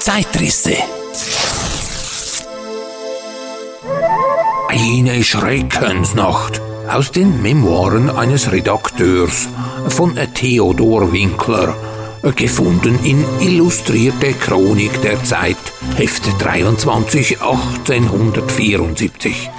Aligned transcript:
Zeitrisse. 0.00 0.72
Eine 4.68 5.22
Schreckensnacht 5.22 6.62
aus 6.88 7.12
den 7.12 7.42
Memoiren 7.42 8.08
eines 8.08 8.50
Redakteurs 8.50 9.46
von 9.88 10.18
Theodor 10.32 11.12
Winkler, 11.12 11.76
gefunden 12.34 12.98
in 13.04 13.22
Illustrierte 13.40 14.32
Chronik 14.32 15.02
der 15.02 15.22
Zeit, 15.22 15.58
Heft 15.96 16.24
23, 16.42 17.42
1874. 17.42 19.50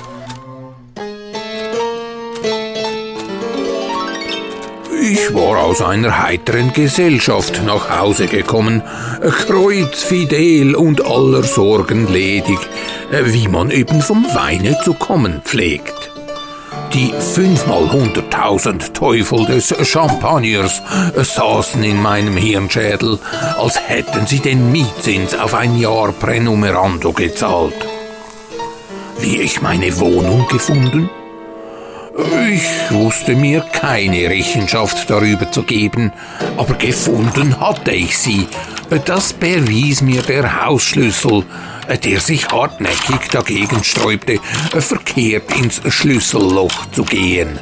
Ich 5.13 5.33
war 5.33 5.61
aus 5.61 5.81
einer 5.81 6.23
heiteren 6.23 6.71
Gesellschaft 6.71 7.63
nach 7.65 7.89
Hause 7.99 8.27
gekommen, 8.27 8.81
kreuzfidel 9.19 10.73
und 10.73 11.05
aller 11.05 11.43
Sorgen 11.43 12.07
ledig, 12.07 12.57
wie 13.11 13.49
man 13.49 13.71
eben 13.71 13.99
vom 13.99 14.23
Weine 14.33 14.77
zu 14.85 14.93
kommen 14.93 15.41
pflegt. 15.43 16.11
Die 16.93 17.11
fünfmal 17.11 17.91
hunderttausend 17.91 18.93
Teufel 18.93 19.45
des 19.47 19.75
Champagners 19.85 20.81
saßen 21.17 21.83
in 21.83 22.01
meinem 22.01 22.37
Hirnschädel, 22.37 23.19
als 23.57 23.81
hätten 23.85 24.25
sie 24.27 24.39
den 24.39 24.71
Mietzins 24.71 25.35
auf 25.37 25.55
ein 25.55 25.77
Jahr 25.77 26.13
Pränumerando 26.13 27.11
gezahlt. 27.11 27.85
Wie 29.19 29.41
ich 29.41 29.61
meine 29.61 29.99
Wohnung 29.99 30.47
gefunden? 30.47 31.09
Ich 32.13 32.91
wusste 32.91 33.35
mir 33.35 33.61
keine 33.61 34.29
Rechenschaft 34.29 35.09
darüber 35.09 35.49
zu 35.49 35.63
geben, 35.63 36.11
aber 36.57 36.73
gefunden 36.73 37.59
hatte 37.59 37.91
ich 37.91 38.17
sie. 38.17 38.47
Das 39.05 39.31
bewies 39.31 40.01
mir 40.01 40.21
der 40.21 40.65
Hausschlüssel, 40.65 41.45
der 42.03 42.19
sich 42.19 42.49
hartnäckig 42.49 43.29
dagegen 43.31 43.83
sträubte, 43.83 44.39
verkehrt 44.77 45.55
ins 45.57 45.81
Schlüsselloch 45.87 46.91
zu 46.91 47.03
gehen. 47.03 47.57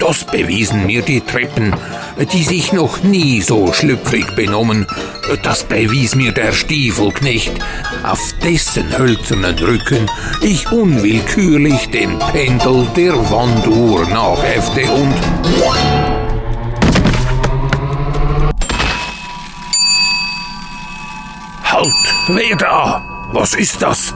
Das 0.00 0.24
bewiesen 0.24 0.86
mir 0.86 1.02
die 1.02 1.20
Treppen, 1.20 1.74
die 2.32 2.42
sich 2.42 2.72
noch 2.72 3.02
nie 3.02 3.40
so 3.42 3.72
schlüpfrig 3.72 4.34
benommen. 4.34 4.86
Das 5.42 5.64
bewies 5.64 6.14
mir 6.14 6.32
der 6.32 6.52
Stiefelknecht, 6.52 7.52
auf 8.02 8.20
dessen 8.42 8.96
hölzernen 8.96 9.58
Rücken 9.58 10.10
ich 10.42 10.70
unwillkürlich 10.72 11.90
den 11.90 12.18
Pendel 12.18 12.86
der 12.96 13.14
Wanduhr 13.30 14.06
nachhefte 14.08 14.90
und... 14.90 15.14
Halt, 21.64 22.14
wer 22.28 22.56
da? 22.56 23.28
Was 23.32 23.54
ist 23.54 23.82
das? 23.82 24.14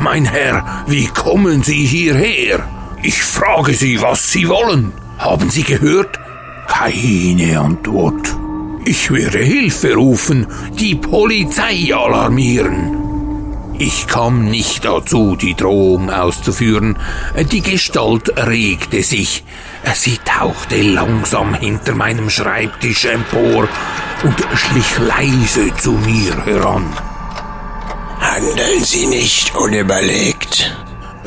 Mein 0.00 0.24
Herr, 0.24 0.84
wie 0.86 1.06
kommen 1.06 1.62
Sie 1.62 1.84
hierher? 1.84 2.68
Ich 3.06 3.22
frage 3.22 3.74
Sie, 3.74 4.00
was 4.00 4.32
Sie 4.32 4.48
wollen. 4.48 4.94
Haben 5.18 5.50
Sie 5.50 5.62
gehört? 5.62 6.18
Keine 6.66 7.60
Antwort. 7.60 8.34
Ich 8.86 9.10
werde 9.10 9.40
Hilfe 9.40 9.94
rufen, 9.94 10.46
die 10.78 10.94
Polizei 10.94 11.94
alarmieren. 11.94 13.74
Ich 13.78 14.06
kam 14.06 14.46
nicht 14.46 14.86
dazu, 14.86 15.36
die 15.36 15.54
Drohung 15.54 16.10
auszuführen. 16.10 16.96
Die 17.52 17.60
Gestalt 17.60 18.32
regte 18.38 19.02
sich. 19.02 19.44
Sie 19.94 20.18
tauchte 20.24 20.80
langsam 20.80 21.52
hinter 21.52 21.94
meinem 21.94 22.30
Schreibtisch 22.30 23.04
empor 23.04 23.68
und 24.22 24.36
schlich 24.54 24.98
leise 24.98 25.76
zu 25.76 25.92
mir 25.92 26.42
heran. 26.46 26.86
Handeln 28.18 28.82
Sie 28.82 29.06
nicht 29.06 29.54
unüberlegt, 29.56 30.74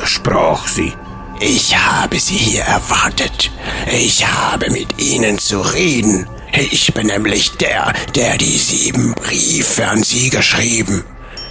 sprach 0.02 0.66
sie. 0.66 0.92
Ich 1.40 1.76
habe 1.76 2.18
Sie 2.18 2.36
hier 2.36 2.62
erwartet. 2.62 3.50
Ich 3.92 4.26
habe 4.26 4.70
mit 4.70 5.00
Ihnen 5.00 5.38
zu 5.38 5.60
reden. 5.60 6.28
Ich 6.52 6.92
bin 6.94 7.06
nämlich 7.06 7.52
der, 7.58 7.92
der 8.14 8.36
die 8.36 8.58
sieben 8.58 9.14
Briefe 9.14 9.86
an 9.86 10.02
Sie 10.02 10.30
geschrieben. 10.30 11.04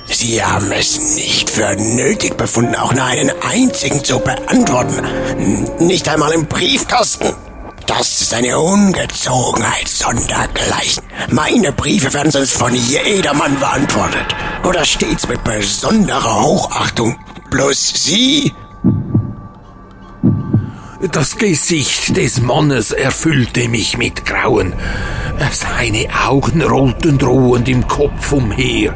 Sie 0.10 0.44
haben 0.44 0.72
es 0.72 1.00
nicht 1.16 1.50
für 1.50 1.76
nötig 1.76 2.36
befunden, 2.38 2.76
auch 2.76 2.94
nur 2.94 3.04
einen 3.04 3.32
einzigen 3.42 4.04
zu 4.04 4.20
beantworten. 4.20 5.02
Nicht 5.80 6.08
einmal 6.10 6.34
im 6.34 6.48
Briefkasten. 6.48 7.34
Das 7.86 8.22
ist 8.22 8.34
eine 8.34 8.60
Ungezogenheit 8.60 9.88
sondergleichen. 9.88 11.04
Meine 11.30 11.72
Briefe 11.72 12.14
werden 12.14 12.32
sonst 12.32 12.54
von 12.54 12.76
jedermann 12.76 13.58
beantwortet. 13.60 14.36
Oder 14.66 14.84
stets 14.84 15.28
mit 15.30 15.42
besonderer 15.46 16.44
Hochachtung. 16.44 17.18
Bloß 17.50 17.94
Sie 17.96 18.54
das 21.00 21.38
Gesicht 21.38 22.18
des 22.18 22.42
Mannes 22.42 22.92
erfüllte 22.92 23.70
mich 23.70 23.98
mit 23.98 24.26
Grauen. 24.26 24.74
Seine 25.52 26.08
Augen 26.28 26.62
rollten 26.64 27.18
drohend 27.20 27.70
im 27.70 27.88
Kopf 27.88 28.32
umher. 28.32 28.96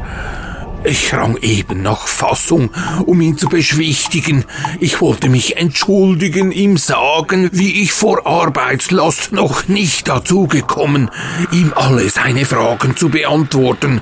Ich 0.84 1.14
rang 1.14 1.36
eben 1.36 1.82
nach 1.82 2.08
Fassung, 2.08 2.70
um 3.06 3.20
ihn 3.20 3.38
zu 3.38 3.48
beschwichtigen. 3.48 4.44
Ich 4.80 5.00
wollte 5.00 5.28
mich 5.28 5.56
entschuldigen, 5.56 6.50
ihm 6.50 6.76
sagen, 6.76 7.48
wie 7.52 7.82
ich 7.82 7.92
vor 7.92 8.26
Arbeitslast 8.26 9.30
noch 9.30 9.68
nicht 9.68 10.08
dazu 10.08 10.48
gekommen, 10.48 11.08
ihm 11.52 11.72
alle 11.76 12.10
seine 12.10 12.44
Fragen 12.44 12.96
zu 12.96 13.10
beantworten, 13.10 14.00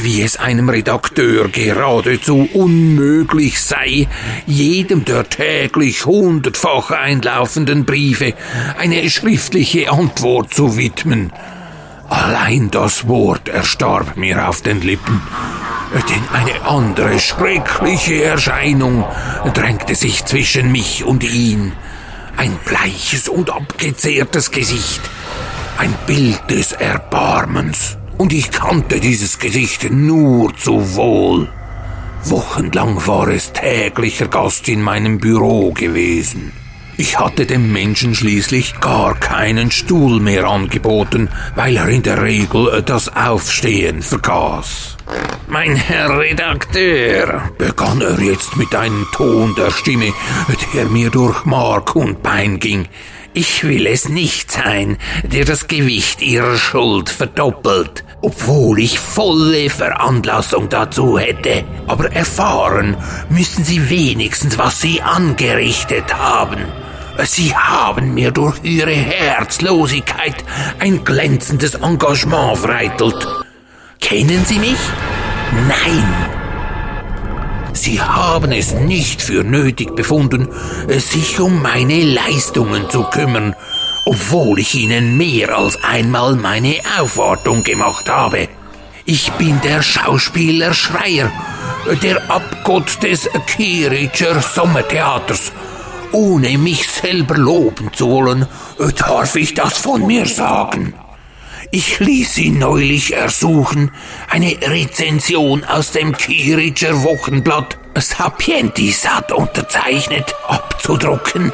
wie 0.00 0.22
es 0.22 0.38
einem 0.38 0.70
Redakteur 0.70 1.48
geradezu 1.48 2.48
unmöglich 2.54 3.60
sei, 3.60 4.08
jedem 4.46 5.04
der 5.04 5.28
täglich 5.28 6.06
hundertfach 6.06 6.90
einlaufenden 6.90 7.84
Briefe 7.84 8.32
eine 8.78 9.10
schriftliche 9.10 9.90
Antwort 9.90 10.54
zu 10.54 10.78
widmen. 10.78 11.34
Allein 12.08 12.70
das 12.70 13.06
Wort 13.06 13.50
erstarb 13.50 14.16
mir 14.16 14.48
auf 14.48 14.62
den 14.62 14.80
Lippen 14.80 15.20
denn 15.94 16.28
eine 16.32 16.66
andere 16.66 17.18
schreckliche 17.18 18.22
Erscheinung 18.22 19.04
drängte 19.54 19.94
sich 19.94 20.24
zwischen 20.24 20.70
mich 20.70 21.04
und 21.04 21.24
ihn. 21.24 21.72
Ein 22.36 22.56
bleiches 22.64 23.28
und 23.28 23.50
abgezehrtes 23.50 24.50
Gesicht, 24.50 25.00
ein 25.78 25.94
Bild 26.06 26.40
des 26.50 26.72
Erbarmens. 26.72 27.96
Und 28.16 28.32
ich 28.32 28.50
kannte 28.50 29.00
dieses 29.00 29.38
Gesicht 29.38 29.90
nur 29.90 30.56
zu 30.56 30.94
wohl. 30.96 31.48
Wochenlang 32.24 33.06
war 33.06 33.28
es 33.28 33.52
täglicher 33.52 34.28
Gast 34.28 34.68
in 34.68 34.82
meinem 34.82 35.18
Büro 35.18 35.72
gewesen. 35.72 36.52
Ich 37.00 37.16
hatte 37.16 37.46
dem 37.46 37.72
Menschen 37.72 38.12
schließlich 38.16 38.80
gar 38.80 39.14
keinen 39.14 39.70
Stuhl 39.70 40.18
mehr 40.18 40.48
angeboten, 40.48 41.28
weil 41.54 41.76
er 41.76 41.86
in 41.86 42.02
der 42.02 42.20
Regel 42.20 42.82
das 42.84 43.14
Aufstehen 43.14 44.02
vergaß. 44.02 44.96
Mein 45.46 45.76
Herr 45.76 46.18
Redakteur, 46.18 47.52
begann 47.56 48.00
er 48.00 48.20
jetzt 48.20 48.56
mit 48.56 48.74
einem 48.74 49.06
Ton 49.12 49.54
der 49.54 49.70
Stimme, 49.70 50.12
der 50.74 50.86
mir 50.86 51.10
durch 51.10 51.44
Mark 51.44 51.94
und 51.94 52.20
Bein 52.24 52.58
ging. 52.58 52.88
Ich 53.32 53.62
will 53.62 53.86
es 53.86 54.08
nicht 54.08 54.50
sein, 54.50 54.96
der 55.22 55.44
das 55.44 55.68
Gewicht 55.68 56.20
Ihrer 56.20 56.56
Schuld 56.56 57.10
verdoppelt, 57.10 58.02
obwohl 58.22 58.80
ich 58.80 58.98
volle 58.98 59.70
Veranlassung 59.70 60.68
dazu 60.68 61.16
hätte. 61.16 61.62
Aber 61.86 62.10
erfahren 62.12 62.96
müssen 63.28 63.62
Sie 63.62 63.88
wenigstens, 63.88 64.58
was 64.58 64.80
Sie 64.80 65.00
angerichtet 65.00 66.12
haben. 66.12 66.66
Sie 67.24 67.54
haben 67.54 68.14
mir 68.14 68.30
durch 68.30 68.62
Ihre 68.62 68.92
Herzlosigkeit 68.92 70.36
ein 70.78 71.04
glänzendes 71.04 71.74
Engagement 71.74 72.58
vereitelt. 72.58 73.26
Kennen 74.00 74.44
Sie 74.44 74.58
mich? 74.58 74.78
Nein. 75.66 76.38
Sie 77.72 78.00
haben 78.00 78.52
es 78.52 78.72
nicht 78.74 79.22
für 79.22 79.44
nötig 79.44 79.94
befunden, 79.96 80.48
sich 80.88 81.40
um 81.40 81.60
meine 81.60 82.02
Leistungen 82.02 82.88
zu 82.88 83.04
kümmern, 83.04 83.54
obwohl 84.06 84.58
ich 84.60 84.74
Ihnen 84.74 85.16
mehr 85.16 85.56
als 85.56 85.82
einmal 85.82 86.34
meine 86.36 86.76
Aufwartung 87.00 87.62
gemacht 87.62 88.08
habe. 88.08 88.48
Ich 89.04 89.32
bin 89.32 89.60
der 89.62 89.82
Schauspieler 89.82 90.74
Schreier, 90.74 91.30
der 92.02 92.30
Abgott 92.30 93.02
des 93.02 93.28
Kiritscher 93.46 94.40
Sommertheaters 94.40 95.52
ohne 96.12 96.58
mich 96.58 96.88
selber 96.88 97.36
loben 97.36 97.92
zu 97.92 98.08
wollen, 98.10 98.46
darf 98.96 99.36
ich 99.36 99.54
das 99.54 99.78
von 99.78 100.06
mir 100.06 100.26
sagen. 100.26 100.94
Ich 101.70 101.98
ließ 101.98 102.34
sie 102.34 102.50
neulich 102.50 103.14
ersuchen, 103.14 103.90
eine 104.30 104.56
Rezension 104.62 105.64
aus 105.64 105.90
dem 105.90 106.16
Kiritscher 106.16 107.02
Wochenblatt 107.02 107.76
Sapientisat 107.94 109.32
unterzeichnet 109.32 110.34
abzudrucken, 110.46 111.52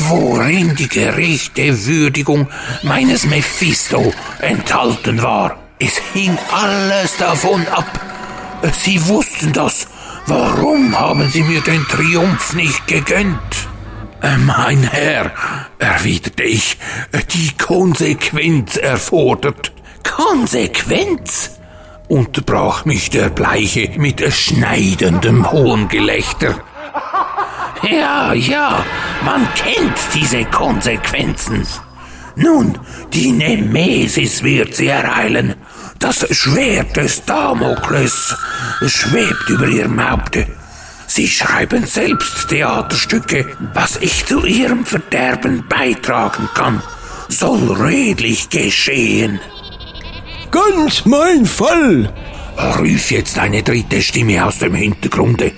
worin 0.00 0.74
die 0.74 0.88
gerechte 0.88 1.86
Würdigung 1.86 2.48
meines 2.82 3.24
Mephisto 3.24 4.12
enthalten 4.40 5.22
war. 5.22 5.56
Es 5.78 5.98
hing 6.12 6.36
alles 6.52 7.16
davon 7.16 7.66
ab, 7.68 8.00
Sie 8.72 9.06
wussten 9.06 9.52
das. 9.52 9.86
Warum 10.26 10.98
haben 10.98 11.28
Sie 11.28 11.42
mir 11.42 11.60
den 11.60 11.86
Triumph 11.86 12.54
nicht 12.54 12.86
gegönnt? 12.86 13.63
Mein 14.46 14.82
Herr, 14.84 15.32
erwiderte 15.78 16.44
ich, 16.44 16.78
die 17.34 17.50
Konsequenz 17.58 18.76
erfordert. 18.76 19.72
Konsequenz? 20.02 21.50
unterbrach 22.08 22.84
mich 22.84 23.10
der 23.10 23.28
Bleiche 23.28 23.90
mit 23.98 24.22
schneidendem 24.32 25.50
Hohngelächter. 25.50 26.54
Ja, 27.82 28.32
ja, 28.32 28.84
man 29.24 29.46
kennt 29.54 29.98
diese 30.14 30.44
Konsequenzen. 30.46 31.66
Nun, 32.36 32.78
die 33.12 33.30
Nemesis 33.30 34.42
wird 34.42 34.74
sie 34.74 34.88
ereilen. 34.88 35.54
Das 35.98 36.26
Schwert 36.34 36.96
des 36.96 37.24
Damokles 37.24 38.34
schwebt 38.86 39.50
über 39.50 39.66
ihrem 39.66 40.02
Haupte. 40.10 40.46
Sie 41.16 41.28
schreiben 41.28 41.86
selbst 41.86 42.48
Theaterstücke. 42.48 43.46
Was 43.72 43.98
ich 44.00 44.26
zu 44.26 44.44
ihrem 44.44 44.84
Verderben 44.84 45.62
beitragen 45.68 46.48
kann, 46.54 46.82
soll 47.28 47.70
redlich 47.70 48.50
geschehen. 48.50 49.38
Ganz 50.50 51.04
mein 51.04 51.46
Fall, 51.46 52.12
rief 52.80 53.12
jetzt 53.12 53.38
eine 53.38 53.62
dritte 53.62 54.02
Stimme 54.02 54.44
aus 54.44 54.58
dem 54.58 54.74
Hintergrunde. 54.74 55.52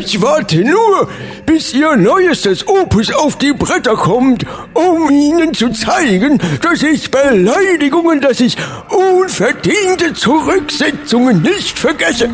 Ich 0.00 0.20
warte 0.20 0.64
nur, 0.64 1.08
bis 1.46 1.72
Ihr 1.74 1.94
neuestes 1.94 2.66
Opus 2.66 3.12
auf 3.12 3.38
die 3.38 3.52
Bretter 3.52 3.94
kommt, 3.94 4.44
um 4.74 5.08
Ihnen 5.10 5.54
zu 5.54 5.70
zeigen, 5.70 6.40
dass 6.60 6.82
ich 6.82 7.08
Beleidigungen, 7.08 8.20
dass 8.20 8.40
ich 8.40 8.56
unverdiente 8.88 10.12
Zurücksetzungen 10.14 11.40
nicht 11.40 11.78
vergesse. 11.78 12.28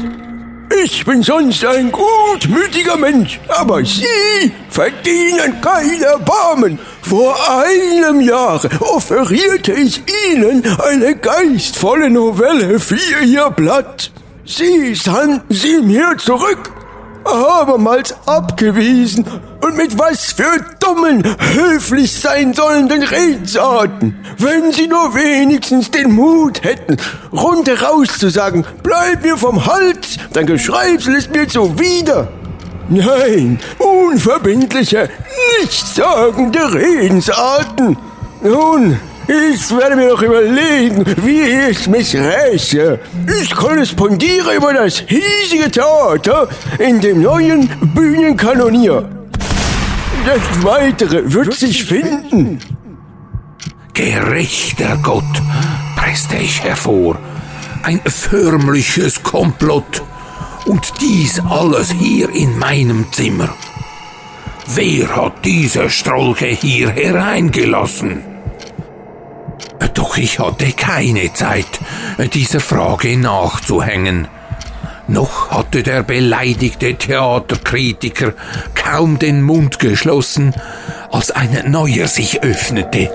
Ich 0.70 1.04
bin 1.04 1.22
sonst 1.22 1.64
ein 1.64 1.90
gutmütiger 1.90 2.96
Mensch, 2.96 3.40
aber 3.48 3.84
Sie 3.84 4.52
verdienen 4.68 5.60
kein 5.60 6.02
Erbarmen. 6.02 6.78
Vor 7.02 7.36
einem 7.50 8.20
Jahr 8.20 8.60
offerierte 8.80 9.72
ich 9.72 10.02
Ihnen 10.30 10.62
eine 10.78 11.16
geistvolle 11.16 12.10
Novelle 12.10 12.78
für 12.78 13.24
Ihr 13.24 13.50
Blatt. 13.50 14.10
Sie 14.44 14.94
sandten 14.94 15.54
sie 15.54 15.80
mir 15.80 16.16
zurück 16.16 16.70
abermals 17.24 18.14
abgewiesen 18.26 19.26
und 19.68 19.76
mit 19.76 19.98
was 19.98 20.32
für 20.32 20.64
dummen, 20.80 21.22
höflich 21.54 22.12
sein 22.12 22.54
sollenden 22.54 23.02
Redensarten. 23.02 24.18
Wenn 24.38 24.72
sie 24.72 24.86
nur 24.86 25.14
wenigstens 25.14 25.90
den 25.90 26.12
Mut 26.12 26.64
hätten, 26.64 26.96
rundheraus 27.32 28.18
zu 28.18 28.30
sagen, 28.30 28.64
bleib 28.82 29.22
mir 29.22 29.36
vom 29.36 29.66
Hals, 29.66 30.16
dein 30.32 30.46
Geschreibsel 30.46 31.14
ist 31.14 31.30
mir 31.30 31.46
zuwider. 31.46 32.28
Nein, 32.88 33.58
unverbindliche, 33.78 35.10
nichtssagende 35.60 36.72
Redensarten. 36.72 37.98
Nun, 38.42 38.98
ich 39.26 39.76
werde 39.76 39.96
mir 39.96 40.08
noch 40.08 40.22
überlegen, 40.22 41.04
wie 41.22 41.42
ich 41.70 41.86
mich 41.88 42.16
räche. 42.16 43.00
Ich 43.42 43.54
korrespondiere 43.54 44.54
über 44.54 44.72
das 44.72 45.00
hiesige 45.00 45.70
Theater 45.70 46.48
in 46.78 47.00
dem 47.00 47.20
neuen 47.20 47.68
Bühnenkanonier. 47.94 49.17
Das 50.28 50.62
Weitere 50.62 51.32
wird 51.32 51.54
sich 51.54 51.86
finden. 51.86 52.58
Gerechter 53.94 54.98
Gott, 55.02 55.24
presste 55.96 56.36
ich 56.36 56.62
hervor. 56.62 57.18
Ein 57.82 58.02
förmliches 58.04 59.22
Komplott. 59.22 60.02
Und 60.66 60.92
dies 61.00 61.40
alles 61.48 61.92
hier 61.92 62.28
in 62.28 62.58
meinem 62.58 63.10
Zimmer. 63.10 63.48
Wer 64.66 65.16
hat 65.16 65.46
diese 65.46 65.88
Strolche 65.88 66.48
hier 66.48 66.90
hereingelassen? 66.90 68.22
Doch 69.94 70.18
ich 70.18 70.38
hatte 70.38 70.72
keine 70.72 71.32
Zeit, 71.32 71.80
dieser 72.34 72.60
Frage 72.60 73.16
nachzuhängen. 73.16 74.28
Noch 75.06 75.50
hatte 75.50 75.82
der 75.82 76.02
beleidigte 76.02 76.94
Theaterkritiker 76.96 78.34
kaum 78.90 79.18
den 79.18 79.42
Mund 79.42 79.78
geschlossen, 79.78 80.54
als 81.10 81.30
ein 81.30 81.70
neuer 81.70 82.08
sich 82.08 82.42
öffnete, 82.42 83.10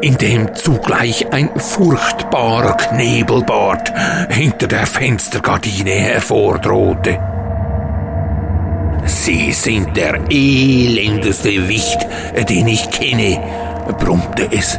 in 0.00 0.16
dem 0.16 0.54
zugleich 0.54 1.32
ein 1.32 1.50
furchtbarer 1.58 2.76
Knebelbart 2.76 3.92
hinter 4.30 4.68
der 4.68 4.86
Fenstergardine 4.86 5.90
hervordrohte. 5.90 7.18
Sie 9.06 9.52
sind 9.52 9.96
der 9.96 10.20
elendeste 10.30 11.68
Wicht, 11.68 12.06
den 12.48 12.68
ich 12.68 12.88
kenne, 12.90 13.40
brummte 13.98 14.48
es. 14.52 14.78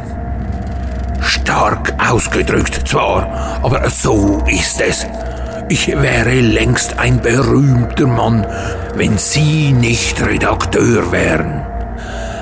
Stark 1.21 1.93
ausgedrückt 2.09 2.87
zwar, 2.87 3.59
aber 3.61 3.89
so 3.89 4.41
ist 4.47 4.79
es. 4.79 5.05
Ich 5.71 5.87
wäre 5.87 6.33
längst 6.33 6.97
ein 6.97 7.21
berühmter 7.21 8.07
Mann, 8.07 8.43
wenn 8.95 9.19
Sie 9.19 9.71
nicht 9.71 10.19
Redakteur 10.19 11.11
wären. 11.11 11.63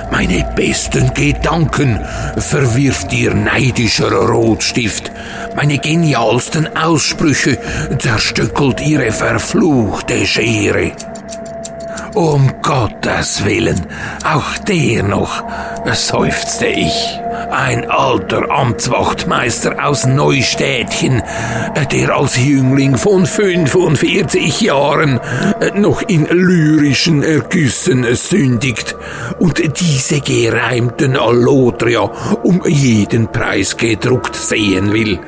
Meine 0.10 0.50
besten 0.56 1.14
Gedanken 1.14 2.00
verwirft 2.38 3.12
Ihr 3.12 3.34
neidischer 3.34 4.14
Rotstift. 4.14 5.12
Meine 5.58 5.78
genialsten 5.78 6.78
Aussprüche 6.78 7.58
zerstückelt 8.00 8.80
Ihre 8.80 9.12
verfluchte 9.12 10.26
Schere. 10.26 10.94
Um 12.14 12.62
Gottes 12.62 13.44
Willen, 13.44 13.86
auch 14.24 14.58
der 14.60 15.04
noch, 15.04 15.44
seufzte 15.94 16.68
ich 16.68 17.20
ein 17.52 17.90
alter 17.90 18.52
Amtswachtmeister 18.52 19.86
aus 19.86 20.06
Neustädtchen, 20.06 21.22
der 21.92 22.16
als 22.16 22.38
Jüngling 22.38 22.98
von 22.98 23.26
45 23.26 24.62
Jahren 24.62 25.20
noch 25.76 26.02
in 26.02 26.26
lyrischen 26.26 27.24
Ergüssen 27.24 28.06
sündigt 28.16 28.96
und 29.40 29.62
diese 29.80 30.22
gereimten 30.22 31.18
Allotria 31.18 32.12
um 32.44 32.62
jeden 32.66 33.32
Preis 33.32 33.78
gedruckt 33.78 34.36
sehen 34.36 34.94
will. 34.94 35.20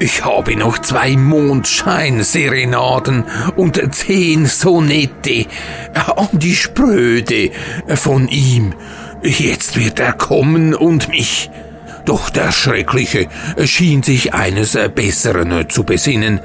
Ich 0.00 0.24
habe 0.24 0.54
noch 0.54 0.78
zwei 0.78 1.16
Mondscheinserenaden 1.16 3.24
und 3.56 3.82
zehn 3.92 4.46
Sonette 4.46 5.46
an 5.92 6.28
die 6.32 6.54
Spröde 6.54 7.50
von 7.96 8.28
ihm 8.28 8.74
Jetzt 9.22 9.76
wird 9.76 10.00
er 10.00 10.12
kommen 10.12 10.74
und 10.74 11.08
mich. 11.08 11.50
Doch 12.04 12.30
der 12.30 12.52
Schreckliche 12.52 13.28
schien 13.64 14.02
sich 14.02 14.32
eines 14.32 14.78
Besseren 14.94 15.68
zu 15.68 15.84
besinnen, 15.84 16.40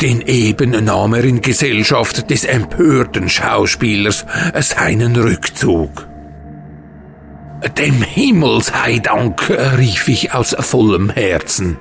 denn 0.00 0.20
eben 0.20 0.84
nahm 0.84 1.14
er 1.14 1.24
in 1.24 1.40
Gesellschaft 1.40 2.30
des 2.30 2.44
empörten 2.44 3.28
Schauspielers 3.28 4.24
seinen 4.60 5.16
Rückzug. 5.16 6.06
Dem 7.78 8.02
Himmel 8.02 8.62
sei 8.62 8.98
Dank, 8.98 9.50
rief 9.76 10.06
ich 10.06 10.32
aus 10.32 10.54
vollem 10.58 11.10
Herzen. 11.10 11.78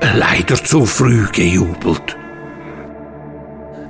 Leider 0.00 0.62
zu 0.62 0.86
früh 0.86 1.26
gejubelt. 1.32 2.16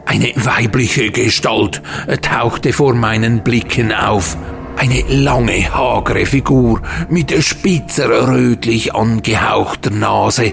Eine 0.05 0.33
weibliche 0.37 1.11
Gestalt 1.11 1.83
tauchte 2.23 2.73
vor 2.73 2.95
meinen 2.95 3.43
Blicken 3.43 3.93
auf, 3.93 4.37
eine 4.77 5.03
lange, 5.09 5.75
hagere 5.75 6.27
Figur 6.27 6.81
mit 7.09 7.33
spitzer, 7.43 8.29
rötlich 8.29 8.95
angehauchter 8.95 9.91
Nase, 9.91 10.53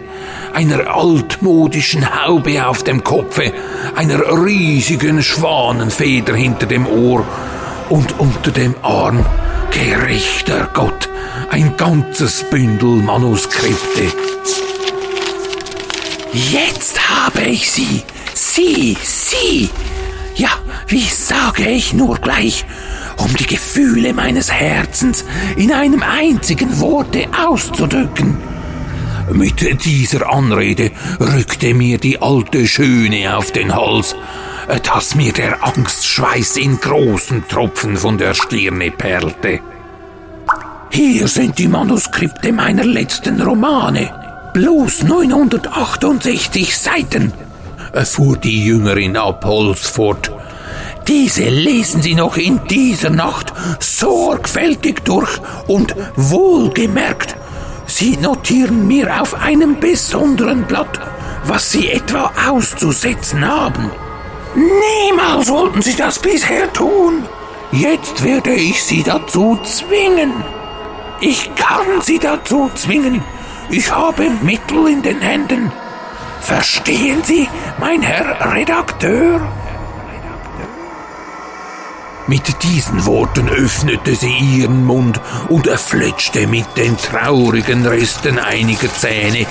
einer 0.53 0.95
altmodischen 0.95 2.07
Haube 2.25 2.65
auf 2.65 2.83
dem 2.83 3.03
Kopfe, 3.03 3.51
einer 3.95 4.19
riesigen 4.45 5.21
Schwanenfeder 5.21 6.35
hinter 6.35 6.65
dem 6.65 6.87
Ohr 6.87 7.25
und 7.89 8.19
unter 8.19 8.51
dem 8.51 8.75
Arm, 8.81 9.25
gerechter 9.71 10.69
Gott, 10.73 11.09
ein 11.49 11.75
ganzes 11.77 12.43
Bündel 12.43 13.01
Manuskripte. 13.01 14.11
Jetzt 16.33 16.99
habe 17.09 17.43
ich 17.43 17.69
sie, 17.69 18.01
sie, 18.33 18.97
sie. 19.03 19.69
Ja, 20.35 20.49
wie 20.87 21.05
sage 21.05 21.69
ich 21.69 21.93
nur 21.93 22.17
gleich, 22.17 22.65
um 23.17 23.35
die 23.35 23.45
Gefühle 23.45 24.13
meines 24.13 24.51
Herzens 24.51 25.25
in 25.55 25.71
einem 25.71 26.03
einzigen 26.03 26.79
Worte 26.79 27.27
auszudrücken. 27.45 28.37
Mit 29.31 29.85
dieser 29.85 30.31
Anrede 30.31 30.91
rückte 31.19 31.73
mir 31.73 31.97
die 31.97 32.21
alte 32.21 32.67
Schöne 32.67 33.35
auf 33.35 33.51
den 33.51 33.73
Hals, 33.73 34.15
dass 34.83 35.15
mir 35.15 35.33
der 35.33 35.63
Angstschweiß 35.63 36.57
in 36.57 36.79
großen 36.79 37.47
Tropfen 37.47 37.97
von 37.97 38.17
der 38.17 38.33
Stirne 38.33 38.91
perlte. 38.91 39.59
Hier 40.89 41.27
sind 41.27 41.57
die 41.57 41.67
Manuskripte 41.67 42.51
meiner 42.51 42.83
letzten 42.83 43.41
Romane. 43.41 44.51
Bloß 44.53 45.03
968 45.03 46.77
Seiten. 46.77 47.33
fuhr 48.03 48.37
die 48.37 48.65
Jüngerin 48.65 49.17
Apollos 49.17 49.87
fort. 49.87 50.31
Diese 51.07 51.43
lesen 51.43 52.01
Sie 52.01 52.15
noch 52.15 52.37
in 52.37 52.61
dieser 52.67 53.09
Nacht 53.09 53.53
sorgfältig 53.79 55.03
durch 55.03 55.39
und 55.67 55.95
wohlgemerkt. 56.15 57.35
Sie 57.85 58.17
notieren 58.17 58.87
mir 58.87 59.21
auf 59.21 59.33
einem 59.35 59.79
besonderen 59.79 60.63
Blatt, 60.63 60.99
was 61.45 61.71
Sie 61.71 61.89
etwa 61.89 62.31
auszusetzen 62.49 63.45
haben. 63.47 63.91
Niemals 64.55 65.49
wollten 65.49 65.81
Sie 65.81 65.95
das 65.95 66.19
bisher 66.19 66.71
tun. 66.71 67.25
Jetzt 67.71 68.23
werde 68.23 68.53
ich 68.53 68.83
Sie 68.83 69.03
dazu 69.03 69.59
zwingen. 69.63 70.31
Ich 71.21 71.53
kann 71.55 72.01
Sie 72.01 72.19
dazu 72.19 72.69
zwingen. 72.75 73.23
Ich 73.69 73.91
habe 73.91 74.29
Mittel 74.41 74.87
in 74.87 75.01
den 75.01 75.19
Händen. 75.19 75.71
Verstehen 76.41 77.23
Sie, 77.23 77.47
mein 77.79 78.01
Herr 78.01 78.53
Redakteur? 78.53 79.41
Mit 82.27 82.63
diesen 82.63 83.05
Worten 83.05 83.49
öffnete 83.49 84.15
sie 84.15 84.31
ihren 84.31 84.85
Mund 84.85 85.19
und 85.49 85.67
fletschte 85.67 86.47
mit 86.47 86.65
den 86.77 86.97
traurigen 86.97 87.85
Resten 87.85 88.39
einiger 88.39 88.93
Zähne, 88.93 89.45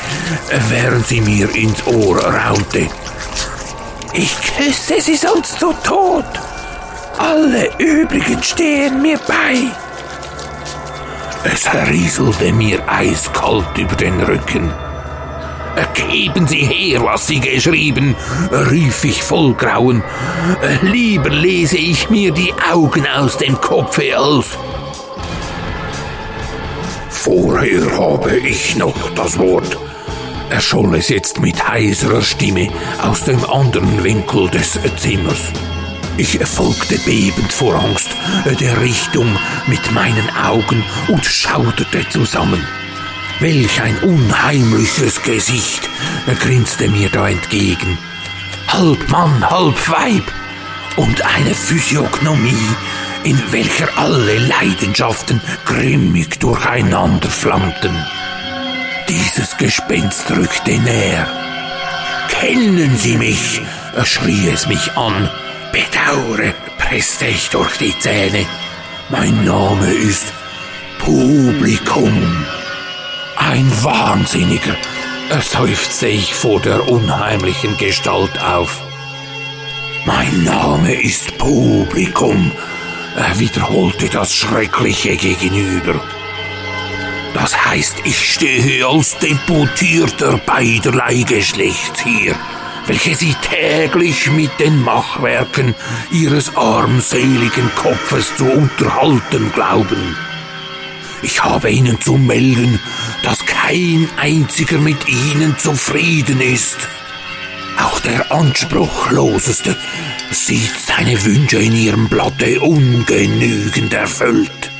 während 0.68 1.06
sie 1.06 1.20
mir 1.20 1.54
ins 1.54 1.86
Ohr 1.86 2.18
raunte. 2.18 2.88
Ich 4.14 4.34
küsse 4.56 5.00
sie 5.00 5.16
sonst 5.16 5.60
zu 5.60 5.72
Tod. 5.84 6.24
Alle 7.18 7.70
übrigen 7.78 8.42
stehen 8.42 9.02
mir 9.02 9.18
bei. 9.26 9.70
Es 11.44 11.66
rieselte 11.88 12.52
mir 12.52 12.82
eiskalt 12.88 13.76
über 13.76 13.96
den 13.96 14.20
Rücken. 14.22 14.72
Geben 15.94 16.46
Sie 16.46 16.64
her, 16.64 17.02
was 17.04 17.26
Sie 17.26 17.40
geschrieben, 17.40 18.14
rief 18.50 19.04
ich 19.04 19.22
voll 19.22 19.54
Grauen. 19.54 20.02
Lieber 20.82 21.30
lese 21.30 21.78
ich 21.78 22.10
mir 22.10 22.32
die 22.32 22.52
Augen 22.72 23.06
aus 23.06 23.38
dem 23.38 23.60
Kopfe 23.60 24.16
als. 24.16 24.46
Vorher 27.08 27.98
habe 27.98 28.36
ich 28.36 28.76
noch 28.76 29.10
das 29.14 29.38
Wort, 29.38 29.78
erscholl 30.50 30.96
es 30.96 31.08
jetzt 31.08 31.40
mit 31.40 31.66
heiserer 31.66 32.22
Stimme 32.22 32.68
aus 33.00 33.24
dem 33.24 33.44
anderen 33.48 34.02
Winkel 34.02 34.48
des 34.48 34.78
Zimmers. 34.96 35.52
Ich 36.16 36.38
folgte 36.44 36.98
bebend 36.98 37.52
vor 37.52 37.74
Angst 37.74 38.10
der 38.60 38.80
Richtung 38.80 39.38
mit 39.66 39.92
meinen 39.92 40.28
Augen 40.36 40.84
und 41.08 41.24
schauderte 41.24 42.06
zusammen. 42.10 42.66
Welch 43.42 43.82
ein 43.82 43.98
unheimliches 43.98 45.20
Gesicht 45.22 45.88
grinste 46.38 46.88
mir 46.88 47.08
da 47.08 47.28
entgegen. 47.28 47.98
Halb 48.68 49.08
Mann, 49.08 49.50
halb 49.50 49.88
Weib 49.88 50.22
und 50.94 51.22
eine 51.22 51.52
Physiognomie, 51.52 52.76
in 53.24 53.36
welcher 53.50 53.88
alle 53.98 54.38
Leidenschaften 54.38 55.40
grimmig 55.64 56.38
durcheinander 56.38 57.28
flammten. 57.28 58.06
Dieses 59.08 59.56
Gespenst 59.56 60.30
rückte 60.30 60.78
näher. 60.78 61.26
Kennen 62.28 62.96
Sie 62.96 63.16
mich? 63.16 63.60
schrie 64.04 64.50
es 64.50 64.68
mich 64.68 64.96
an. 64.96 65.28
Bedaure, 65.72 66.54
presste 66.78 67.26
ich 67.26 67.50
durch 67.50 67.76
die 67.78 67.98
Zähne. 67.98 68.46
Mein 69.08 69.44
Name 69.44 69.90
ist 69.90 70.32
Publikum. 71.00 72.46
Ein 73.44 73.70
Wahnsinniger, 73.82 74.76
seufzte 75.40 76.06
ich 76.06 76.32
vor 76.32 76.60
der 76.60 76.88
unheimlichen 76.88 77.76
Gestalt 77.76 78.40
auf. 78.40 78.80
Mein 80.06 80.44
Name 80.44 80.94
ist 80.94 81.36
Publikum, 81.38 82.52
wiederholte 83.36 84.08
das 84.08 84.32
Schreckliche 84.34 85.16
gegenüber. 85.16 86.00
Das 87.34 87.66
heißt, 87.66 87.96
ich 88.04 88.32
stehe 88.32 88.86
als 88.86 89.18
Deputierter 89.18 90.38
beiderlei 90.38 91.22
Geschlechts 91.22 92.00
hier, 92.00 92.36
welche 92.86 93.16
sie 93.16 93.34
täglich 93.42 94.30
mit 94.30 94.58
den 94.60 94.80
Machwerken 94.82 95.74
ihres 96.10 96.56
armseligen 96.56 97.70
Kopfes 97.74 98.36
zu 98.36 98.44
unterhalten 98.44 99.52
glauben. 99.52 100.16
Ich 101.22 101.42
habe 101.42 101.70
Ihnen 101.70 102.00
zu 102.00 102.16
melden, 102.16 102.80
dass 103.22 103.46
kein 103.46 104.08
einziger 104.16 104.78
mit 104.78 105.08
Ihnen 105.08 105.56
zufrieden 105.58 106.40
ist. 106.40 106.76
Auch 107.78 108.00
der 108.00 108.32
Anspruchloseste 108.32 109.76
sieht 110.30 110.72
seine 110.84 111.24
Wünsche 111.24 111.58
in 111.58 111.74
Ihrem 111.74 112.08
Blatte 112.08 112.60
ungenügend 112.60 113.94
erfüllt. 113.94 114.70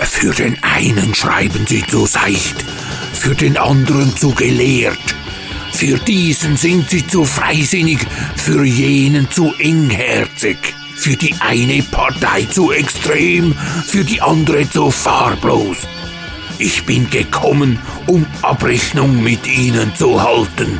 Für 0.00 0.32
den 0.32 0.60
einen 0.62 1.14
schreiben 1.14 1.66
Sie 1.66 1.86
zu 1.86 2.06
seicht, 2.06 2.64
für 3.12 3.34
den 3.34 3.56
anderen 3.56 4.16
zu 4.16 4.32
gelehrt, 4.32 5.14
für 5.72 5.98
diesen 5.98 6.56
sind 6.56 6.90
Sie 6.90 7.06
zu 7.06 7.24
freisinnig, 7.24 7.98
für 8.36 8.64
jenen 8.64 9.30
zu 9.30 9.54
engherzig 9.58 10.58
für 10.96 11.16
die 11.16 11.34
eine 11.40 11.82
Partei 11.82 12.44
zu 12.44 12.72
extrem, 12.72 13.54
für 13.86 14.04
die 14.04 14.20
andere 14.22 14.68
zu 14.68 14.90
farblos. 14.90 15.78
Ich 16.58 16.84
bin 16.84 17.10
gekommen, 17.10 17.78
um 18.06 18.24
Abrechnung 18.42 19.22
mit 19.22 19.46
Ihnen 19.46 19.94
zu 19.96 20.22
halten. 20.22 20.78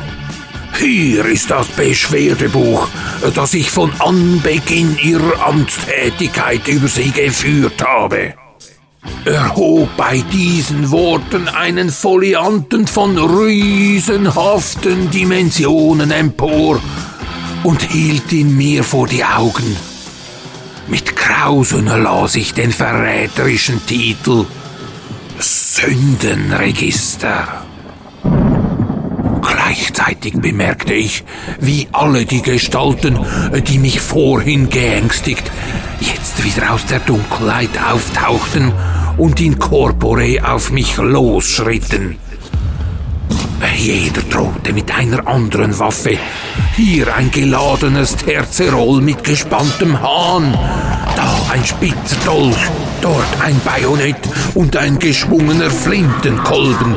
Hier 0.79 1.25
ist 1.25 1.51
das 1.51 1.67
Beschwerdebuch, 1.67 2.87
das 3.33 3.53
ich 3.53 3.71
von 3.71 3.91
Anbeginn 3.99 4.97
Ihrer 5.01 5.45
Amtstätigkeit 5.45 6.67
über 6.67 6.87
Sie 6.87 7.11
geführt 7.11 7.81
habe. 7.85 8.33
Er 9.25 9.55
hob 9.55 9.89
bei 9.97 10.23
diesen 10.33 10.91
Worten 10.91 11.47
einen 11.47 11.89
Folianten 11.89 12.87
von 12.87 13.17
riesenhaften 13.17 15.09
Dimensionen 15.11 16.11
empor 16.11 16.81
und 17.63 17.81
hielt 17.81 18.31
ihn 18.31 18.55
mir 18.55 18.83
vor 18.83 19.07
die 19.07 19.23
Augen. 19.23 19.75
Mit 20.87 21.15
Grausen 21.15 21.85
las 21.85 22.35
ich 22.35 22.53
den 22.53 22.71
verräterischen 22.71 23.83
Titel 23.85 24.45
Sündenregister. 25.39 27.65
Gleichzeitig 29.41 30.39
bemerkte 30.39 30.93
ich, 30.93 31.23
wie 31.59 31.87
alle 31.91 32.25
die 32.25 32.41
Gestalten, 32.41 33.19
die 33.67 33.79
mich 33.79 33.99
vorhin 33.99 34.69
geängstigt, 34.69 35.51
jetzt 35.99 36.43
wieder 36.43 36.71
aus 36.71 36.85
der 36.85 36.99
Dunkelheit 36.99 37.71
auftauchten 37.91 38.71
und 39.17 39.41
in 39.41 39.57
Corpore 39.57 40.39
auf 40.47 40.71
mich 40.71 40.97
losschritten. 40.97 42.17
Jeder 43.73 44.21
drohte 44.23 44.73
mit 44.73 44.93
einer 44.95 45.27
anderen 45.27 45.77
Waffe. 45.79 46.17
Hier 46.75 47.15
ein 47.15 47.31
geladenes 47.31 48.15
Terzerol 48.15 49.01
mit 49.01 49.23
gespanntem 49.23 50.01
Hahn. 50.01 50.53
Da 51.15 51.37
ein 51.51 51.65
spitzer 51.65 52.17
Dolch. 52.25 52.55
Dort 53.01 53.41
ein 53.43 53.59
Bajonett 53.63 54.17
und 54.53 54.75
ein 54.75 54.99
geschwungener 54.99 55.69
Flintenkolben. 55.69 56.95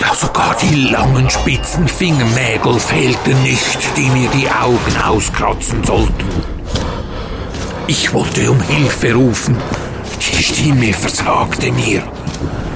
Ja, 0.00 0.14
sogar 0.14 0.56
die 0.60 0.88
langen 0.90 1.30
spitzen 1.30 1.88
Fingernägel 1.88 2.78
fehlten 2.78 3.42
nicht, 3.42 3.78
die 3.96 4.10
mir 4.10 4.28
die 4.30 4.48
Augen 4.50 4.96
auskratzen 5.02 5.82
sollten. 5.84 6.26
Ich 7.86 8.12
wollte 8.12 8.50
um 8.50 8.60
Hilfe 8.60 9.14
rufen. 9.14 9.56
Die 10.20 10.42
Stimme 10.42 10.92
versagte 10.92 11.70
mir. 11.72 12.02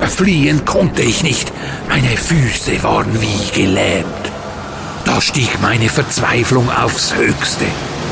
Fliehen 0.09 0.65
konnte 0.65 1.03
ich 1.03 1.23
nicht, 1.23 1.53
meine 1.89 2.17
Füße 2.17 2.83
waren 2.83 3.21
wie 3.21 3.61
gelähmt. 3.61 4.07
Da 5.05 5.21
stieg 5.21 5.61
meine 5.61 5.89
Verzweiflung 5.89 6.71
aufs 6.71 7.15
Höchste. 7.15 7.65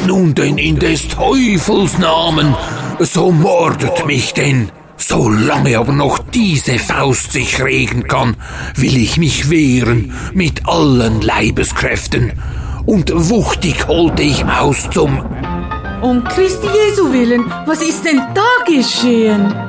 Nun 0.07 0.35
denn 0.35 0.59
in 0.59 0.79
des 0.79 1.09
Teufels 1.09 1.99
Namen, 1.99 2.55
so 3.01 3.31
mordet 3.31 4.07
mich 4.07 4.35
denn. 4.35 4.71
Solange 4.97 5.79
aber 5.79 5.93
noch 5.93 6.19
diese 6.19 6.79
Faust 6.79 7.33
sich 7.33 7.63
regen 7.63 8.09
kann, 8.09 8.37
will 8.75 8.97
ich 8.97 9.17
mich 9.17 9.49
wehren 9.49 10.13
mit 10.35 10.67
allen 10.67 11.21
Leibeskräften. 11.21 12.33
Und 12.85 13.13
wuchtig 13.15 13.87
holte 13.87 14.23
ich 14.23 14.45
aus 14.45 14.89
zum... 14.91 15.19
Um 16.03 16.23
Christi 16.25 16.67
Jesu 16.67 17.13
willen, 17.13 17.45
was 17.67 17.83
ist 17.83 18.05
denn 18.05 18.21
da 18.35 18.65
geschehen? 18.67 19.68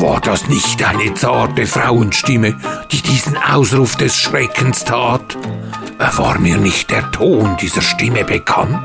War 0.00 0.20
das 0.20 0.48
nicht 0.48 0.82
eine 0.84 1.12
zarte 1.14 1.66
Frauenstimme, 1.66 2.56
die 2.92 3.02
diesen 3.02 3.36
Ausruf 3.36 3.96
des 3.96 4.16
Schreckens 4.16 4.84
tat? 4.84 5.36
War 5.98 6.38
mir 6.38 6.56
nicht 6.56 6.90
der 6.90 7.10
Ton 7.10 7.56
dieser 7.60 7.82
Stimme 7.82 8.24
bekannt? 8.24 8.80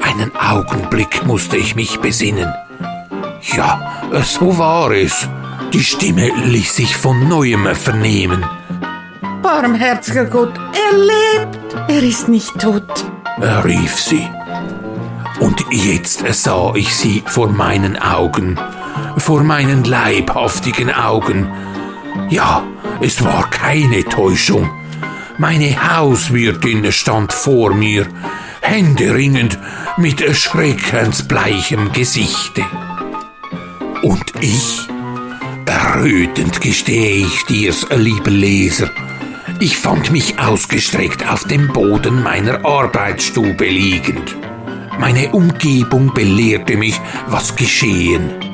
Einen 0.00 0.34
Augenblick 0.36 1.26
musste 1.26 1.56
ich 1.56 1.74
mich 1.74 1.98
besinnen. 2.00 2.52
Ja, 3.56 4.02
so 4.22 4.58
war 4.58 4.92
es. 4.92 5.28
Die 5.72 5.82
Stimme 5.82 6.30
ließ 6.44 6.76
sich 6.76 6.96
von 6.96 7.28
neuem 7.28 7.66
vernehmen. 7.74 8.44
Barmherziger 9.42 10.24
Gott, 10.24 10.54
er 10.56 10.98
lebt, 10.98 11.74
er 11.88 12.02
ist 12.02 12.28
nicht 12.28 12.58
tot, 12.58 13.04
rief 13.64 13.98
sie. 14.00 14.28
Und 15.40 15.64
jetzt 15.70 16.24
sah 16.34 16.72
ich 16.74 16.94
sie 16.94 17.22
vor 17.26 17.48
meinen 17.48 17.96
Augen, 17.96 18.58
vor 19.16 19.42
meinen 19.42 19.84
leibhaftigen 19.84 20.92
Augen. 20.92 21.48
Ja, 22.28 22.64
es 23.00 23.24
war 23.24 23.50
keine 23.50 24.04
Täuschung. 24.04 24.70
Meine 25.38 25.96
Hauswirtin 25.96 26.90
stand 26.92 27.32
vor 27.32 27.74
mir, 27.74 28.06
händeringend 28.62 29.58
mit 29.96 30.22
schreckensbleichem 30.36 31.92
Gesichte. 31.92 32.64
Und 34.02 34.24
ich, 34.40 34.86
errötend 35.66 36.60
gestehe 36.60 37.26
ich 37.26 37.44
dir's, 37.46 37.86
lieber 37.94 38.30
Leser, 38.30 38.90
ich 39.60 39.76
fand 39.76 40.10
mich 40.10 40.38
ausgestreckt 40.38 41.26
auf 41.28 41.44
dem 41.44 41.68
Boden 41.68 42.22
meiner 42.22 42.64
Arbeitsstube 42.64 43.66
liegend. 43.66 44.36
Meine 44.98 45.30
Umgebung 45.30 46.12
belehrte 46.12 46.76
mich, 46.76 47.00
was 47.28 47.56
geschehen. 47.56 48.45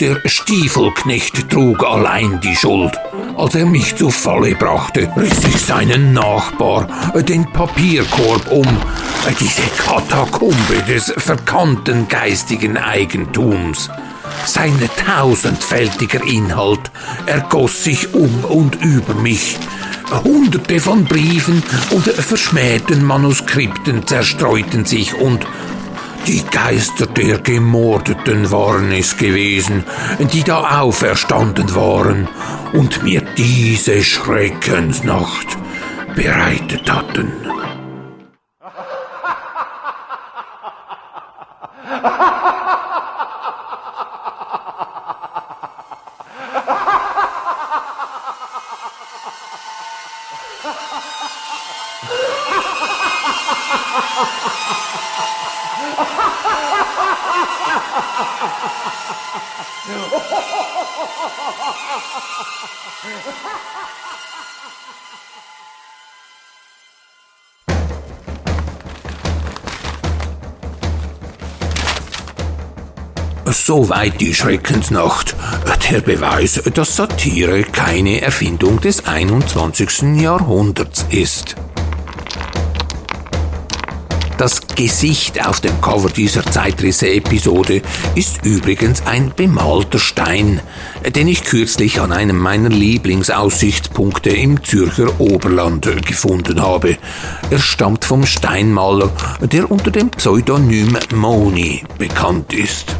Der 0.00 0.20
Stiefelknecht 0.26 1.48
trug 1.48 1.82
allein 1.82 2.38
die 2.40 2.54
Schuld. 2.54 2.92
Als 3.34 3.54
er 3.54 3.64
mich 3.64 3.96
zu 3.96 4.10
Falle 4.10 4.54
brachte, 4.54 5.10
riss 5.16 5.42
ich 5.44 5.56
seinen 5.56 6.12
Nachbar 6.12 6.86
den 7.22 7.50
Papierkorb 7.50 8.52
um. 8.52 8.66
Diese 9.40 9.62
Katakombe 9.78 10.82
des 10.86 11.14
verkannten 11.16 12.08
geistigen 12.08 12.76
Eigentums. 12.76 13.88
Sein 14.44 14.78
tausendfältiger 15.06 16.22
Inhalt 16.26 16.90
ergoss 17.24 17.84
sich 17.84 18.12
um 18.12 18.44
und 18.44 18.74
über 18.82 19.14
mich. 19.14 19.56
Hunderte 20.24 20.78
von 20.78 21.04
Briefen 21.06 21.62
und 21.90 22.06
verschmähten 22.06 23.02
Manuskripten 23.02 24.06
zerstreuten 24.06 24.84
sich 24.84 25.14
und 25.14 25.46
die 26.26 26.44
Geister 26.50 27.06
der 27.06 27.38
Gemordeten 27.38 28.50
waren 28.50 28.90
es 28.90 29.16
gewesen, 29.16 29.84
die 30.18 30.42
da 30.42 30.80
auferstanden 30.80 31.74
waren 31.74 32.28
und 32.72 33.02
mir 33.04 33.22
diese 33.36 34.02
Schreckensnacht 34.02 35.56
bereitet 36.14 36.90
hatten. 36.90 37.32
Soweit 73.66 74.20
die 74.20 74.32
Schreckensnacht. 74.32 75.34
Der 75.90 76.00
Beweis, 76.00 76.62
dass 76.74 76.94
Satire 76.94 77.64
keine 77.64 78.20
Erfindung 78.20 78.80
des 78.80 79.06
21. 79.06 80.20
Jahrhunderts 80.20 81.04
ist. 81.10 81.56
Gesicht 84.76 85.44
auf 85.44 85.60
dem 85.60 85.80
Cover 85.80 86.10
dieser 86.10 86.44
Zeitrisse-Episode 86.44 87.80
ist 88.14 88.44
übrigens 88.44 89.06
ein 89.06 89.32
bemalter 89.34 89.98
Stein, 89.98 90.60
den 91.08 91.28
ich 91.28 91.44
kürzlich 91.44 91.98
an 91.98 92.12
einem 92.12 92.38
meiner 92.38 92.68
Lieblingsaussichtspunkte 92.68 94.28
im 94.30 94.62
Zürcher 94.62 95.18
Oberland 95.18 96.06
gefunden 96.06 96.60
habe. 96.60 96.98
Er 97.50 97.58
stammt 97.58 98.04
vom 98.04 98.26
Steinmaler, 98.26 99.10
der 99.40 99.70
unter 99.70 99.90
dem 99.90 100.10
Pseudonym 100.10 100.98
Moni 101.14 101.82
bekannt 101.98 102.52
ist. 102.52 102.96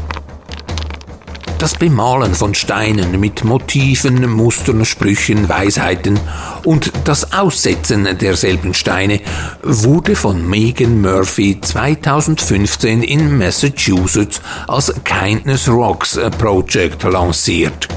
Das 1.59 1.73
Bemalen 1.73 2.35
von 2.35 2.53
Steinen 2.53 3.19
mit 3.19 3.43
Motiven, 3.43 4.29
Mustern, 4.29 4.85
Sprüchen, 4.85 5.49
Weisheiten 5.49 6.19
und 6.63 6.91
das 7.03 7.33
Aussetzen 7.33 8.07
derselben 8.19 8.75
Steine 8.75 9.21
wurde 9.63 10.15
von 10.15 10.47
Megan 10.47 11.01
Murphy 11.01 11.59
2015 11.59 13.01
in 13.01 13.39
Massachusetts 13.39 14.39
als 14.67 14.93
Kindness 15.03 15.67
Rocks 15.67 16.19
Project 16.37 17.01
lanciert 17.01 17.87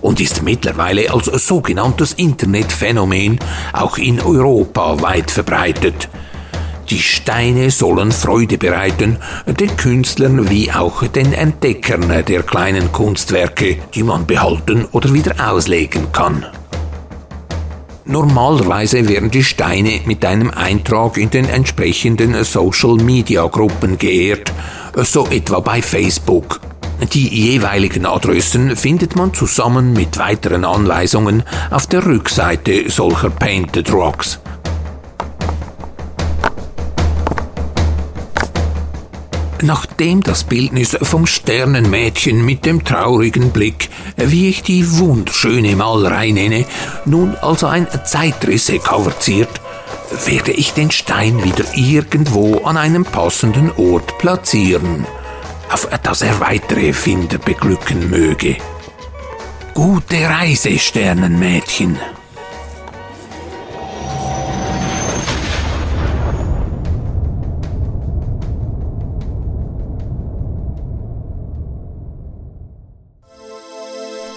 und 0.00 0.18
ist 0.18 0.42
mittlerweile 0.42 1.12
als 1.12 1.26
sogenanntes 1.26 2.14
Internetphänomen 2.14 3.38
auch 3.74 3.98
in 3.98 4.18
Europa 4.18 5.02
weit 5.02 5.30
verbreitet. 5.30 6.08
Die 6.90 6.98
Steine 6.98 7.70
sollen 7.70 8.10
Freude 8.10 8.58
bereiten, 8.58 9.18
den 9.46 9.76
Künstlern 9.76 10.50
wie 10.50 10.72
auch 10.72 11.06
den 11.06 11.32
Entdeckern 11.32 12.12
der 12.26 12.42
kleinen 12.42 12.90
Kunstwerke, 12.90 13.76
die 13.94 14.02
man 14.02 14.26
behalten 14.26 14.86
oder 14.90 15.14
wieder 15.14 15.36
auslegen 15.52 16.10
kann. 16.10 16.44
Normalerweise 18.06 19.08
werden 19.08 19.30
die 19.30 19.44
Steine 19.44 20.00
mit 20.04 20.24
einem 20.24 20.50
Eintrag 20.50 21.16
in 21.16 21.30
den 21.30 21.44
entsprechenden 21.44 22.42
Social-Media-Gruppen 22.42 23.96
geehrt, 23.96 24.52
so 24.96 25.28
etwa 25.28 25.60
bei 25.60 25.82
Facebook. 25.82 26.60
Die 27.12 27.28
jeweiligen 27.28 28.04
Adressen 28.04 28.74
findet 28.74 29.14
man 29.14 29.32
zusammen 29.32 29.92
mit 29.92 30.18
weiteren 30.18 30.64
Anweisungen 30.64 31.44
auf 31.70 31.86
der 31.86 32.04
Rückseite 32.04 32.90
solcher 32.90 33.30
Painted 33.30 33.92
Rocks. 33.92 34.40
Nachdem 39.62 40.22
das 40.22 40.44
Bildnis 40.44 40.96
vom 41.02 41.26
Sternenmädchen 41.26 42.44
mit 42.44 42.64
dem 42.64 42.82
traurigen 42.82 43.50
Blick, 43.50 43.90
wie 44.16 44.48
ich 44.48 44.62
die 44.62 44.98
wunderschöne 44.98 45.76
Malerei 45.76 46.30
nenne, 46.30 46.64
nun 47.04 47.36
also 47.36 47.66
ein 47.66 47.86
Zeitrisse-Cover 48.04 49.18
ziert, 49.20 49.60
werde 50.24 50.52
ich 50.52 50.72
den 50.72 50.90
Stein 50.90 51.44
wieder 51.44 51.64
irgendwo 51.74 52.64
an 52.64 52.76
einem 52.78 53.04
passenden 53.04 53.70
Ort 53.76 54.18
platzieren, 54.18 55.06
auf 55.70 55.86
dass 56.02 56.22
er 56.22 56.40
weitere 56.40 56.92
Finder 56.92 57.38
beglücken 57.38 58.08
möge. 58.08 58.56
Gute 59.74 60.28
Reise, 60.28 60.78
Sternenmädchen! 60.78 61.98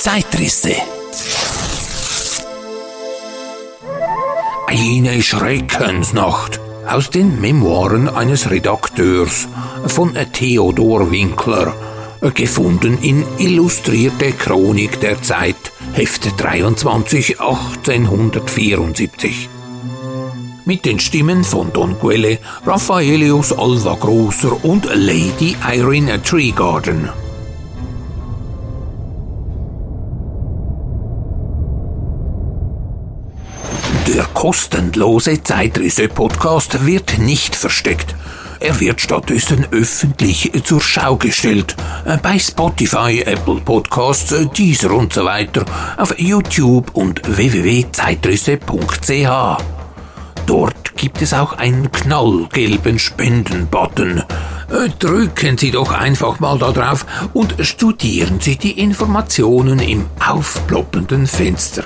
Zeitrisse. 0.03 0.75
Eine 4.67 5.23
Schreckensnacht 5.23 6.59
aus 6.85 7.09
den 7.09 7.39
Memoiren 7.39 8.09
eines 8.09 8.51
Redakteurs 8.51 9.47
von 9.87 10.13
Theodor 10.33 11.09
Winkler, 11.09 11.73
gefunden 12.33 12.97
in 13.01 13.23
Illustrierte 13.37 14.33
Chronik 14.33 14.99
der 14.99 15.21
Zeit, 15.21 15.71
Heft 15.93 16.37
23, 16.37 17.39
1874. 17.39 19.47
Mit 20.65 20.83
den 20.83 20.99
Stimmen 20.99 21.45
von 21.45 21.71
Don 21.71 21.97
Quelle, 21.97 22.39
Raffaelius 22.65 23.57
Alva 23.57 23.95
Großer 23.95 24.65
und 24.65 24.83
Lady 24.93 25.55
Irene 25.65 26.21
Treegarden. 26.21 27.22
Kostenlose 34.43 35.41
Zeitrisse-Podcast 35.41 36.86
wird 36.86 37.17
nicht 37.17 37.56
versteckt. 37.56 38.13
Er 38.60 38.77
wird 38.82 38.99
stattdessen 38.99 39.65
öffentlich 39.71 40.51
zur 40.65 40.82
Schau 40.82 41.15
gestellt. 41.15 41.77
Bei 42.21 42.38
Spotify, 42.38 43.23
Apple 43.25 43.62
Podcasts, 43.62 44.36
Deezer 44.58 44.91
und 44.91 45.13
so 45.13 45.23
weiter, 45.23 45.63
auf 45.95 46.19
YouTube 46.19 46.93
und 46.93 47.21
www.zeitrisse.ch. 47.25 49.63
Dort 50.45 50.97
gibt 50.97 51.21
es 51.21 51.34
auch 51.34 51.53
einen 51.53 51.89
knallgelben 51.89 52.99
Spenden-Button. 52.99 54.23
Drücken 54.99 55.58
Sie 55.58 55.71
doch 55.71 55.93
einfach 55.93 56.41
mal 56.41 56.58
da 56.58 56.73
drauf 56.73 57.06
und 57.32 57.56
studieren 57.62 58.41
Sie 58.41 58.58
die 58.58 58.77
Informationen 58.77 59.79
im 59.79 60.06
aufploppenden 60.19 61.27
Fenster. 61.27 61.86